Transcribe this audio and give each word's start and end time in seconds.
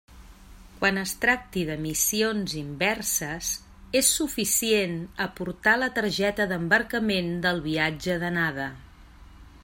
Quan 0.77 0.95
es 0.99 1.11
tracti 1.23 1.65
de 1.65 1.73
missions 1.81 2.55
inverses, 2.61 3.49
és 4.01 4.09
suficient 4.21 4.95
aportar 5.29 5.75
la 5.83 5.91
targeta 5.99 6.49
d'embarcament 6.53 7.31
del 7.47 7.63
viatge 7.67 8.17
d'anada. 8.25 8.67